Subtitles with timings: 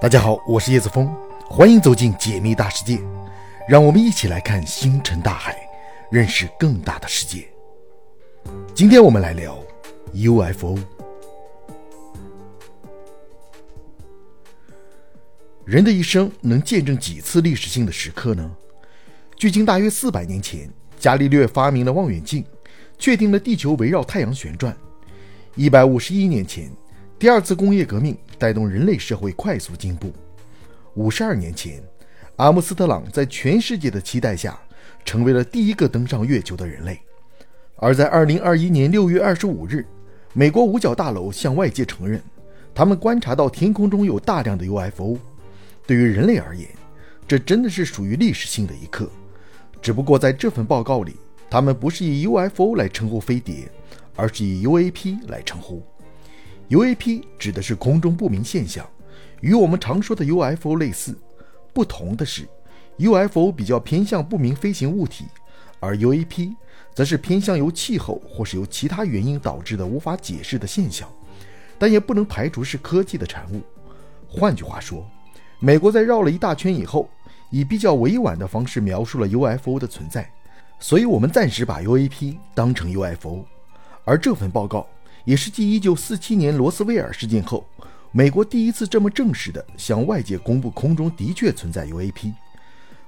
[0.00, 1.14] 大家好，我是叶子峰，
[1.46, 2.98] 欢迎走进解密大世界，
[3.68, 5.54] 让我们一起来看星辰大海，
[6.10, 7.46] 认识更大的世界。
[8.74, 9.62] 今天我们来聊
[10.14, 10.78] UFO。
[15.66, 18.50] 人的一生能见证几次历史性的时刻呢？
[19.36, 20.66] 距今大约四百年前，
[20.98, 22.42] 伽利略发明了望远镜，
[22.96, 24.74] 确定了地球围绕太阳旋转。
[25.56, 26.72] 一百五十一年前。
[27.20, 30.10] 第二次工业革命带动人类社会快速进步。
[30.94, 31.78] 五十二年前，
[32.36, 34.58] 阿姆斯特朗在全世界的期待下，
[35.04, 36.98] 成为了第一个登上月球的人类。
[37.76, 39.84] 而在二零二一年六月二十五日，
[40.32, 42.22] 美国五角大楼向外界承认，
[42.74, 45.18] 他们观察到天空中有大量的 UFO。
[45.86, 46.66] 对于人类而言，
[47.28, 49.10] 这真的是属于历史性的一刻。
[49.82, 51.16] 只不过在这份报告里，
[51.50, 53.70] 他们不是以 UFO 来称呼飞碟，
[54.16, 55.82] 而是以 UAP 来称呼。
[56.70, 58.88] UAP 指的是空中不明现象，
[59.40, 61.18] 与我们常说的 UFO 类似。
[61.72, 62.48] 不同的是
[62.98, 65.24] ，UFO 比较偏向不明飞行物体，
[65.80, 66.54] 而 UAP
[66.94, 71.08] 则是偏向由气候或是由其他原因导致的无法解释的现象，
[71.76, 73.62] 但也不能排除是科技的产物。
[74.28, 75.04] 换句话说，
[75.58, 77.10] 美国在绕了一大圈以后，
[77.50, 80.32] 以比较委婉的方式描述了 UFO 的存在，
[80.78, 83.44] 所以我们暂时把 UAP 当成 UFO，
[84.04, 84.86] 而这份报告。
[85.30, 87.64] 也是继1947年罗斯威尔事件后，
[88.10, 92.32] 美国第一次这么正式的向外界公布空中的确存在 UAP。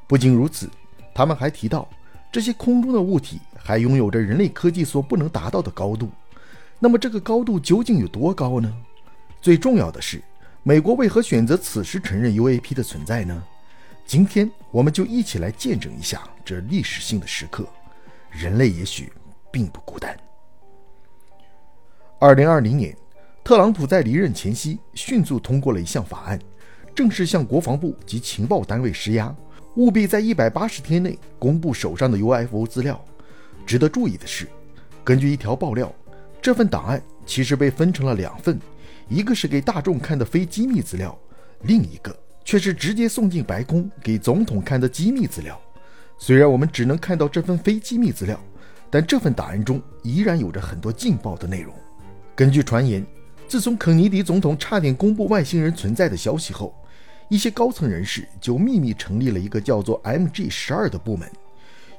[0.07, 0.71] 不仅如此，
[1.13, 1.89] 他们还提到
[2.31, 6.09] 这些空中的物体还拥有着人类科技所不能达到的高度。
[6.79, 8.73] 那么这个高度究竟有多高呢？
[9.41, 10.23] 最重要的是，
[10.63, 13.43] 美国为何选择此时承认 UAP 的存在呢？
[14.07, 17.67] 今天我们就一起来见证一下这历史性的时刻。
[18.31, 19.13] 人类也许
[19.51, 20.17] 并不孤单。
[22.23, 22.97] 二零二零年，
[23.43, 26.39] 特朗普在离任前夕迅速通过了一项法案，
[26.95, 29.35] 正式向国防部及情报单位施压，
[29.75, 33.05] 务必在一百八十天内公布手上的 UFO 资料。
[33.67, 34.47] 值得注意的是，
[35.03, 35.93] 根据一条爆料，
[36.41, 38.57] 这份档案其实被分成了两份，
[39.09, 41.19] 一个是给大众看的非机密资料，
[41.63, 45.61] 另一个却是直接送进白宫给总统看的机密资料。
[46.19, 48.39] 虽然我们只能看到这份非机密资料，
[48.89, 51.75] 但这份档案中依然有着很多劲爆的内容。
[52.35, 53.07] 根据传言，
[53.47, 56.75] 自从肯尼迪总统差点公布外星人存在的消息后，
[57.29, 61.31] 一些高层人士就秘密成立了一个叫做 MG 十二的部门，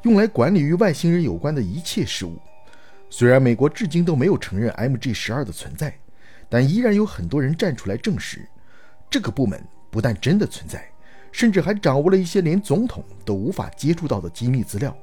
[0.01, 2.35] 用来管理与外星人有关的一切事务。
[3.11, 5.93] 虽然美国至今都没有承认 MG 十二的存在，
[6.49, 8.43] 但依然有很多人站出来证实，
[9.11, 10.83] 这个部门不但真的存在，
[11.31, 14.97] 甚至还掌握了一些连总统都无法接触到的机密资料。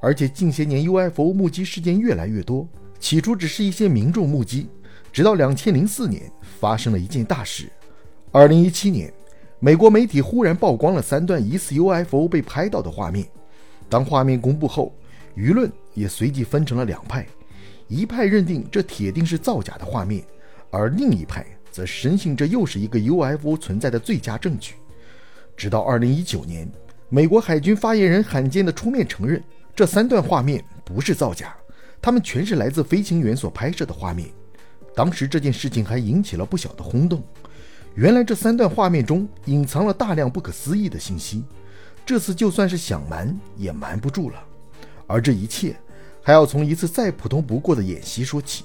[0.00, 2.68] 而且近些年 UFO 目击事件越来越多。
[3.04, 4.66] 起初只是一些民众目击，
[5.12, 6.22] 直到两千零四年
[6.58, 7.70] 发生了一件大事。
[8.32, 9.12] 二零一七年，
[9.60, 13.26] 美国媒体忽然曝光了三段疑似 UFO 被拍到的画面。
[13.90, 14.96] 当画面公布后，
[15.36, 17.26] 舆论也随即分成了两派：
[17.88, 20.24] 一派认定这铁定是造假的画面，
[20.70, 24.76] 而另一派则深信这又是一个 UFO 存在的最佳证据。
[25.58, 26.66] 直到二零一九年，
[27.10, 29.44] 美国海军发言人罕见地出面承认，
[29.76, 31.54] 这三段画面不是造假。
[32.04, 34.28] 他们全是来自飞行员所拍摄的画面。
[34.94, 37.24] 当时这件事情还引起了不小的轰动。
[37.94, 41.42] 原来这三段画面中隐藏了大量不可思议的信息。
[42.04, 44.38] 这次就算是想瞒也瞒不住了。
[45.06, 45.74] 而这一切
[46.22, 48.64] 还要从一次再普通不过的演习说起。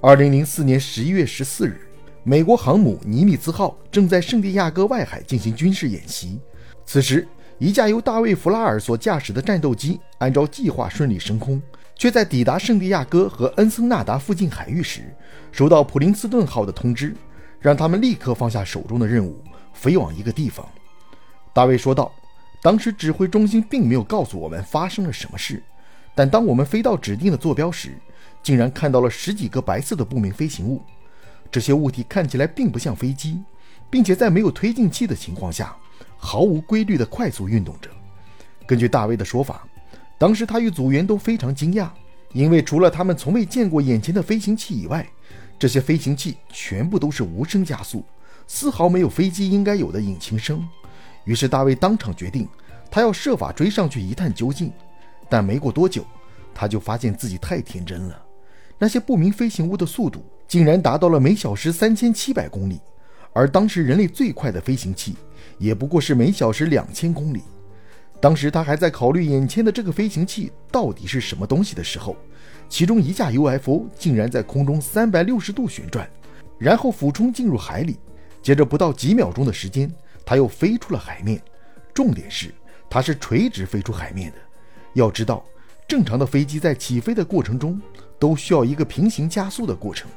[0.00, 1.80] 二零零四年十一月十四日，
[2.22, 6.38] 美国航母尼米兹号正在圣地亚哥外海进行军事演习。
[6.86, 7.26] 此时，
[7.58, 11.60] 一架由大卫·弗拉尔所驾驶的战斗机按照计划顺利升空。
[12.00, 15.14] 却在抵达圣地亚哥和恩森纳达附近海域时，
[15.52, 17.14] 收到普林斯顿号的通知，
[17.60, 19.44] 让他们立刻放下手中的任务，
[19.74, 20.66] 飞往一个地方。
[21.52, 22.10] 大卫说道
[22.62, 25.62] ：“当时指挥中心并没有告诉我们发生了什么事，
[26.14, 27.98] 但当我们飞到指定的坐标时，
[28.42, 30.82] 竟然看到了十几个白色的不明飞行物。
[31.52, 33.42] 这些物体看起来并不像飞机，
[33.90, 35.76] 并且在没有推进器的情况下，
[36.16, 37.90] 毫无规律地快速运动着。
[38.66, 39.62] 根据大卫的说法。”
[40.20, 41.88] 当时他与组员都非常惊讶，
[42.34, 45.08] 因为除了他们从未见过眼前的飞行器以外，
[45.58, 48.04] 这些飞行器全部都是无声加速，
[48.46, 50.62] 丝毫没有飞机应该有的引擎声。
[51.24, 52.46] 于是大卫当场决定，
[52.90, 54.70] 他要设法追上去一探究竟。
[55.26, 56.04] 但没过多久，
[56.52, 58.22] 他就发现自己太天真了，
[58.76, 62.78] 那些不明飞行物的速度竟然达到了每小时三千七百公里，
[63.32, 65.16] 而当时人类最快的飞行器
[65.56, 67.40] 也不过是每小时两千公里。
[68.20, 72.14] 当时他还在考虑眼前的这个飞行器到底是什么东西的时候，
[72.68, 76.06] 其中一架 UFO 竟然在空中三百六十度旋转，
[76.58, 77.98] 然后俯冲进入海里，
[78.42, 79.90] 接着不到几秒钟的时间，
[80.24, 81.40] 它又飞出了海面。
[81.94, 82.52] 重点是，
[82.90, 84.36] 它是垂直飞出海面的。
[84.92, 85.42] 要知道，
[85.88, 87.80] 正常的飞机在起飞的过程中
[88.18, 90.10] 都需要一个平行加速的过程，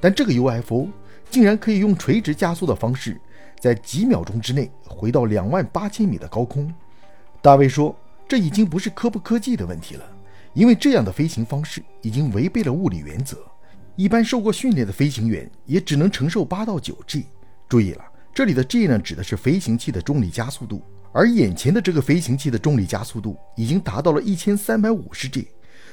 [0.00, 0.88] 但这个 UFO
[1.30, 3.20] 竟然可以用垂直加速的方式，
[3.60, 6.72] 在几秒钟之内回到两万八千米的高空。
[7.44, 7.94] 大卫说
[8.26, 10.04] ：“这已经不是科不科技的问题了，
[10.54, 13.36] 因为这样的飞行方式已经违背了物理原则。
[13.96, 17.26] 一般受过训练的飞行员也只能承受八到九 G。
[17.68, 20.82] 注意了，这里的 G 呢，指的是飞行器的重力加速度。”
[21.12, 25.48] 而眼前的这个飞行器的重力加速度已经达到了一千三百五十 G，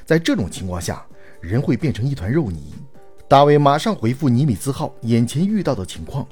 [0.05, 1.05] 在这种情况下，
[1.41, 2.73] 人会变成一团肉泥。
[3.27, 6.25] 大卫马上回复尼米兹号眼前遇到的情况。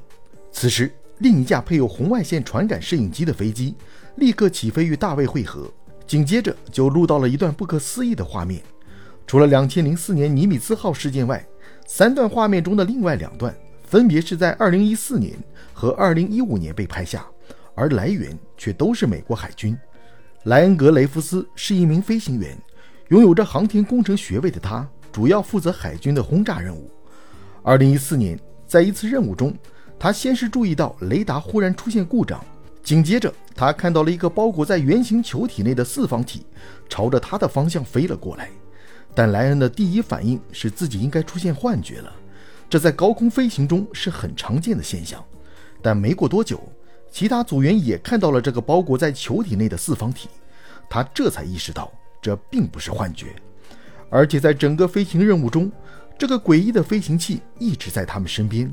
[0.50, 3.74] 此时，另一架配有红外线传感摄影机的飞机
[4.20, 5.68] 立刻起飞与大卫会合，
[6.06, 8.62] 紧接着就录到了一段不可思议的画面。
[9.26, 11.42] 除了两千零四年尼米兹号事件外，
[11.86, 13.52] 三段画面中的另外两段
[13.82, 15.32] 分别是在二零一四年
[15.72, 17.26] 和二零一五年被拍下。
[17.74, 19.74] 而来源却都是美国海军。
[20.44, 22.54] 莱恩格雷夫斯是一名飞行员，
[23.08, 26.90] 拥有着航天工程学位的他，主要负责海军的轰炸任务。
[27.62, 29.56] 二零一四年，在一次任务中，
[29.98, 32.44] 他先是注意到雷达忽然出现故障，
[32.82, 36.46] 紧接着他看到了一个包裹在圆形球体内的四方体
[36.88, 38.50] 朝着他的方向飞了过来。
[39.14, 42.12] 但莱恩的第一反应是自己应该出现幻觉了，
[42.68, 45.24] 这在高空飞行中是很常见的现象。
[45.82, 46.60] 但没过多久。
[47.12, 50.28] 其他组员也看到了这个包裹在球体内的四方体，
[50.88, 51.90] 他这才意识到
[52.22, 53.34] 这并不是幻觉，
[54.08, 55.72] 而且在整个飞行任务中，
[56.16, 58.72] 这个诡异的飞行器一直在他们身边。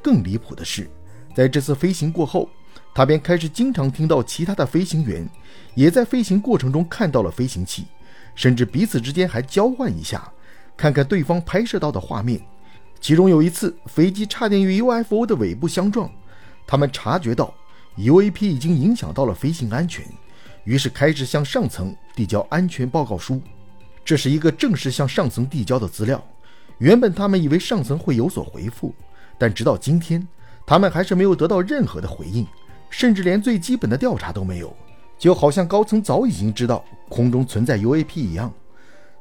[0.00, 0.88] 更离谱的是，
[1.34, 2.48] 在这次飞行过后，
[2.94, 5.28] 他便开始经常听到其他的飞行员
[5.74, 7.86] 也在飞行过程中看到了飞行器，
[8.34, 10.32] 甚至彼此之间还交换一下，
[10.76, 12.40] 看看对方拍摄到的画面。
[13.00, 16.10] 其中有一次，飞机差点与 UFO 的尾部相撞，
[16.66, 17.52] 他们察觉到。
[17.96, 20.04] UAP 已经影响到了飞行安全，
[20.64, 23.40] 于是开始向上层递交安全报告书。
[24.04, 26.20] 这是一个正式向上层递交的资料。
[26.78, 28.92] 原本他们以为上层会有所回复，
[29.38, 30.26] 但直到今天，
[30.66, 32.44] 他们还是没有得到任何的回应，
[32.96, 34.72] 甚至连最基本的调查都没有，
[35.18, 38.54] 就好像高层早已经知道空中存在 UAP 一样。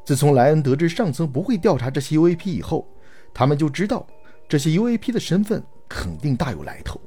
[0.06, 2.88] 自从莱恩得知上层不会调查这些 UAP 以后，
[3.34, 4.06] 他们就知道
[4.48, 7.02] 这些 UAP 的身份肯定大有来头。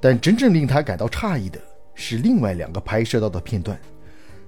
[0.00, 1.60] 但真正令他感到诧异的
[1.94, 3.78] 是另外两个拍摄到的片段。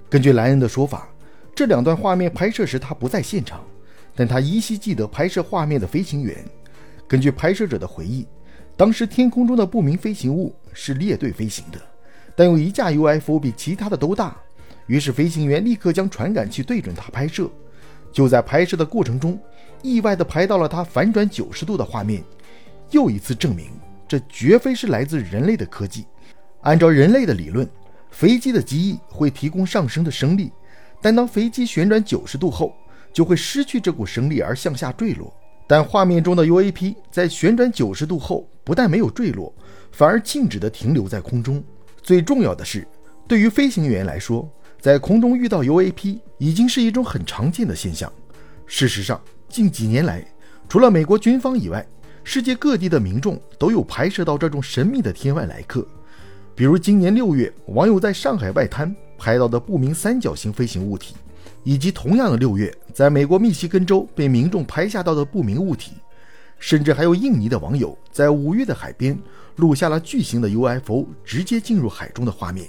[0.09, 1.09] 根据莱恩的说法，
[1.53, 3.63] 这两段画面拍摄时他不在现场，
[4.15, 6.43] 但他依稀记得拍摄画面的飞行员。
[7.07, 8.25] 根据拍摄者的回忆，
[8.81, 11.79] 当时天空中的不明飞行物是列队飞行的，
[12.35, 14.35] 但有一架 UFO 比其他的都大，
[14.87, 17.47] 于是飞行员立刻将传感器对准它拍摄。
[18.11, 19.39] 就在拍摄的过程中，
[19.83, 22.23] 意外地拍到了它反转九十度的画面，
[22.89, 23.69] 又一次证明。
[24.07, 26.07] 这绝非是来自人类的科技。
[26.61, 27.69] 按照人类的理论，
[28.09, 30.51] 飞机的机翼会提供上升的升力，
[31.03, 32.75] 但当飞机旋转九十度后，
[33.13, 35.31] 就会失去这股升力而向下坠落。
[35.71, 39.55] 但画面中的 UAP 在旋转九十度后，不但没有坠落，
[39.93, 41.63] 反而静止地停留在空中。
[42.03, 42.85] 最重要的是，
[43.25, 44.51] 对于飞行员来说，
[44.81, 48.11] 在空中遇到 UAP 已经是一种很常见的现象。
[48.65, 50.21] 事实上，近几年来，
[50.67, 51.87] 除了美国军方以外，
[52.21, 55.87] 世界各地的民众都有拍摄到这种神秘的天外来客，
[56.53, 61.15] 比如今年六月，网友在上海外滩拍到的不明三角形飞行物体，
[61.63, 65.91] 以及同样的六月，在美国密西根州被民众拍下到的不明物体，
[66.57, 69.17] 甚至还有印尼的网友在五月的海边
[69.57, 72.67] 录下了巨型的 UFO 直接进入海中的画面。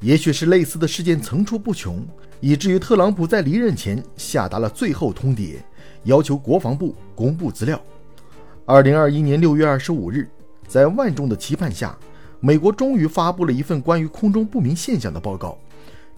[0.00, 2.06] 也许是类似的事件层出不穷，
[2.40, 5.56] 以至于特朗普在离任前下达了最后通牒，
[6.04, 7.80] 要求国防部公布资料。
[8.66, 10.28] 二零二一年六月二十五日，
[10.68, 11.96] 在万众的期盼下，
[12.40, 15.58] 美国终于发布了一份关于空中不明现象的报告。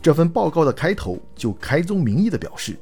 [0.01, 2.79] 这份报告的开头就开宗明义地表示，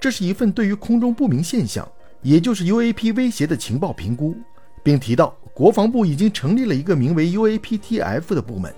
[0.00, 1.86] 这是一份对于空中不明现象，
[2.22, 4.36] 也就是 UAP 威胁的情报评估，
[4.82, 8.74] 并提到国防部已经成立了一个名为 UAPTF 的部门，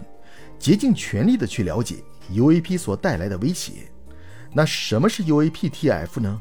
[0.58, 1.96] 竭尽全力地去了解
[2.32, 3.72] UAP 所带来的威胁。
[4.52, 6.40] 那什么是 UAPTF 呢？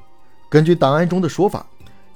[0.49, 1.65] 根据档案中的说法。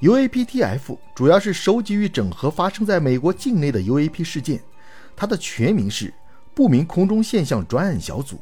[0.01, 4.59] UAPTF 主要是收集与整合发生在美国境内的 UAP 事件，
[5.15, 6.13] 它的全名是
[6.53, 8.37] 不明空中现象专案小组。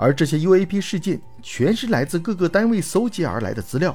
[0.00, 3.94] 而这些 UAP 事件全是来自各个单位搜集而来的资料，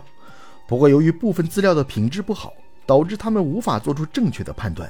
[0.67, 2.53] 不过由于部分资料的品质不好，
[2.85, 4.87] 导致他们无法做出正确的判断，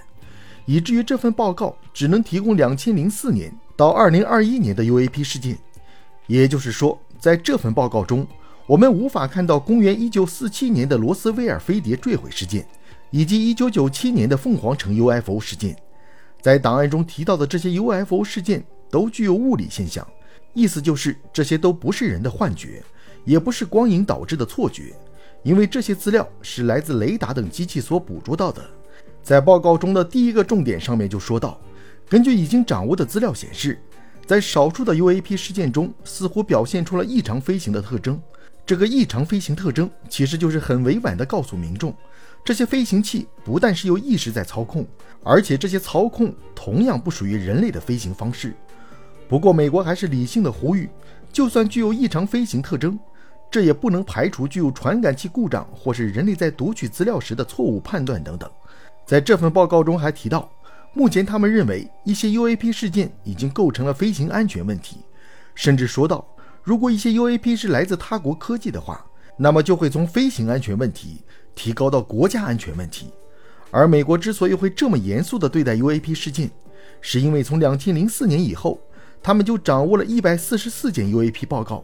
[0.65, 5.57] 以至于这份报告只能提供2004年到2021年的 UAP 事件。
[6.27, 8.27] 也就是说，在这份报告中。
[8.67, 12.67] 我们无法看到公元一九四七年的罗斯威尔飞碟坠毁事件，
[13.11, 15.77] 以及一九九七年的凤凰城 UFO 事件。
[16.41, 20.03] 在档案中提到的这些 UFO 事件都具有物理现象，
[20.55, 22.81] 意思就是这些都不是人的幻觉，
[23.25, 24.95] 也不是光影导致的错觉，
[25.43, 28.63] 因为这些资料是来自雷达等机器所捕捉到的。
[29.21, 31.59] 在报告中的第一个重点上面就说到，
[32.07, 33.77] 根据已经掌握的资料显示，
[34.25, 38.19] 在少数的 UAP 事件中，似乎表现出了异常飞行的特征。
[38.65, 41.93] 这个异常飞行特征其实就是很委婉地告诉民众，
[42.43, 44.87] 这些飞行器不但是由意识在操控，
[45.21, 48.53] 而且这些操控同样不属于人类的飞行方式。
[49.27, 50.89] 不过，美国还是理性的呼吁，
[51.31, 52.97] 就算具有异常飞行特征，
[53.49, 58.49] 这也不能排除具有传感器故障或是人类在读取资料时的错误判断等等。
[59.05, 60.49] 在这份报告中还提到，
[60.93, 64.97] 目前他们认为一些 UAP 事件已经构成了飞行安全问题，
[65.55, 66.25] 甚至说到，
[66.63, 69.05] 如果一些 UAP 是来自他国科技的话，
[69.37, 71.21] 那么就会从飞行安全问题
[71.53, 73.09] 提高到国家安全问题。
[73.71, 76.49] 而美国之所以会这么严肃地对待 UAP 事件，
[77.01, 78.79] 是因为从2004年以后，
[79.25, 81.83] 他们就掌握了一百四十四件 UAP 报告，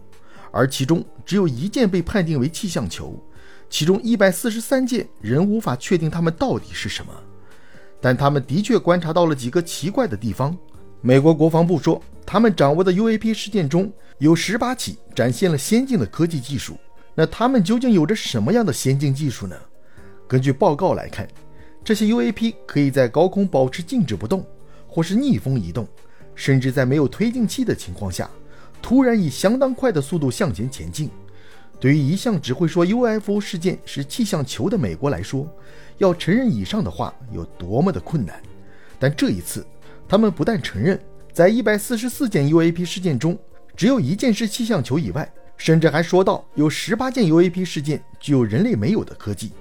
[0.51, 3.19] 而其中只有一件被判定为气象球。
[3.67, 7.11] 其中一百四十三件仍无法确定它们到底是什么，
[7.99, 10.55] 但他们的确观察到了几个奇怪的地方。
[11.01, 16.77] 美国国防部说，他们掌握的 UAP 事件中有十八起展现了先进的科技技术。
[17.15, 19.55] 那他们究竟有着什么样的先进技术呢？
[20.27, 21.27] 根据报告来看，
[21.83, 24.45] 这些 UAP 可以在高空保持静止不动，
[24.87, 25.87] 或是逆风移动，
[26.35, 28.29] 甚至在没有推进器的情况下，
[28.81, 31.09] 突然以相当快的速度向前前进。
[31.79, 35.47] 对于一向只会说 UFO 事件是气象球的美国来说，
[35.97, 38.39] 要承认以上的话有多么的困难。
[38.99, 39.65] 但这一次，
[40.07, 40.99] 他们不但承认，
[41.33, 43.35] 在144件 UAP 事件中，
[43.75, 49.51] 只有一件是气象球以外，甚至还说到有18件 UAP 事件具有人类没有的科技。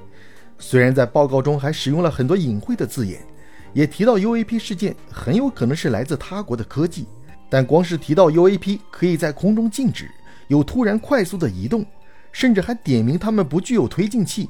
[0.59, 3.27] 虽然在报告中还使用了很多隐晦的字眼，
[3.73, 7.07] 也提到 UAP 事件很有可能是来自他国的科技，
[7.49, 10.11] 但光是提到 UAP 可以在空中静止，
[10.49, 11.85] 有突然快速的移动。
[12.33, 14.49] 甚至还点名他们不具有推进器，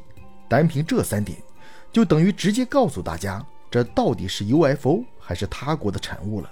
[0.50, 1.38] 单凭这三点，
[1.90, 6.50] 就等于直接告诉大家，这到底是 UFO 还是他国的产物了。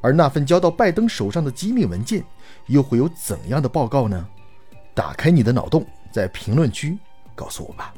[0.00, 2.24] 而那份交到拜登手上的机密文件，
[2.66, 4.26] 又会有怎样的报告呢？
[4.94, 6.98] 打开你的脑洞，在评论区
[7.36, 7.94] 告诉我吧。